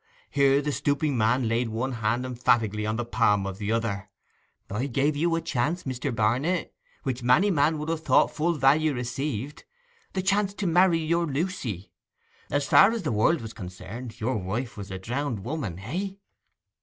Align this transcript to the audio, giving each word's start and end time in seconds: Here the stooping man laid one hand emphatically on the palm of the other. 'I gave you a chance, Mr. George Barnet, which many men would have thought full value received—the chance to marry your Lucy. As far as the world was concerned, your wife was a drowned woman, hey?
Here 0.31 0.63
the 0.63 0.71
stooping 0.71 1.15
man 1.15 1.47
laid 1.47 1.69
one 1.69 1.91
hand 1.91 2.25
emphatically 2.25 2.87
on 2.87 2.95
the 2.95 3.05
palm 3.05 3.45
of 3.45 3.59
the 3.59 3.71
other. 3.71 4.09
'I 4.67 4.87
gave 4.87 5.15
you 5.15 5.35
a 5.35 5.41
chance, 5.41 5.83
Mr. 5.83 6.05
George 6.05 6.15
Barnet, 6.15 6.73
which 7.03 7.21
many 7.21 7.51
men 7.51 7.77
would 7.77 7.87
have 7.89 8.01
thought 8.03 8.31
full 8.33 8.53
value 8.53 8.95
received—the 8.95 10.21
chance 10.23 10.55
to 10.55 10.65
marry 10.65 10.97
your 10.97 11.27
Lucy. 11.27 11.91
As 12.49 12.65
far 12.65 12.91
as 12.93 13.03
the 13.03 13.11
world 13.11 13.41
was 13.41 13.53
concerned, 13.53 14.19
your 14.19 14.37
wife 14.37 14.75
was 14.75 14.89
a 14.89 14.97
drowned 14.97 15.43
woman, 15.45 15.77
hey? 15.77 16.17